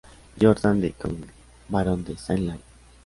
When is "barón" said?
1.69-2.03